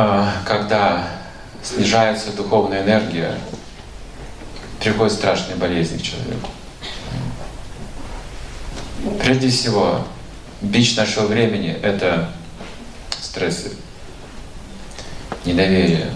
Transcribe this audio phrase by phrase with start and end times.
[0.00, 1.08] а, когда
[1.60, 3.36] снижается духовная энергия,
[4.78, 6.50] приходят страшные болезни к человеку.
[9.20, 10.06] Прежде всего,
[10.60, 12.30] бич нашего времени— это
[13.20, 13.72] стрессы,
[15.44, 16.12] недоверие,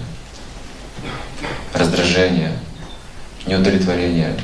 [1.74, 2.56] раздражение,
[3.46, 4.38] неудовлетворение,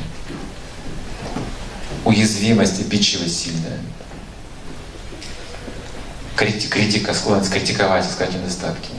[2.04, 3.78] уязвимость, обидчивость сильная,
[6.34, 8.90] критика, склонность критиковать, искать недостатки.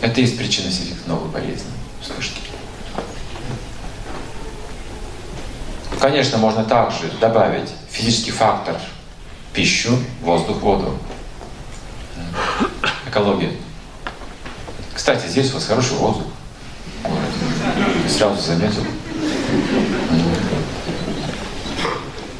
[0.00, 2.40] Это есть причина всех этих новых болезней, вспышки.
[6.00, 8.76] Конечно, можно также добавить физический фактор
[9.52, 10.96] пищу, воздух, воду.
[13.08, 13.52] Экология.
[14.94, 16.26] Кстати, здесь у вас хороший воздух.
[18.08, 18.84] Сразу заметил.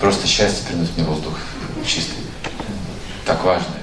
[0.00, 1.34] Просто счастье приносит мне воздух
[1.84, 2.22] чистый.
[3.26, 3.77] Так важно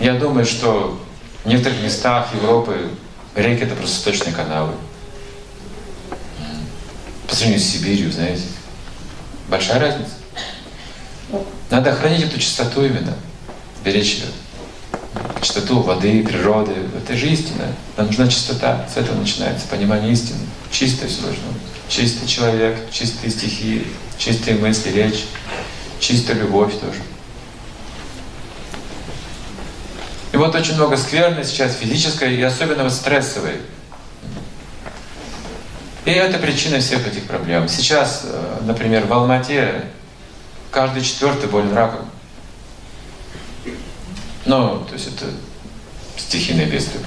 [0.00, 1.00] Я думаю, что
[1.44, 2.90] в некоторых местах Европы
[3.34, 4.72] реки это просто сточные канавы.
[7.26, 8.42] По сравнению с Сибирью, знаете.
[9.48, 10.12] Большая разница.
[11.70, 13.14] Надо хранить эту чистоту именно,
[13.84, 14.26] беречь ее.
[15.40, 16.74] Чистоту воды, природы.
[16.96, 17.66] Это же истина.
[17.96, 18.86] Нам нужна чистота.
[18.92, 20.40] С этого начинается понимание истины.
[20.70, 21.62] Чистое все должно быть.
[21.88, 23.86] Чистый человек, чистые стихи,
[24.18, 25.24] чистые мысли, речь,
[26.00, 26.98] чистая любовь тоже.
[30.36, 33.62] И вот очень много скверны сейчас физической и особенно вот стрессовой.
[36.04, 37.70] И это причина всех этих проблем.
[37.70, 39.86] Сейчас, э, например, в Алмате
[40.70, 42.10] каждый четвертый болен раком.
[44.44, 45.24] Ну, то есть это
[46.18, 47.02] стихийное бедствие.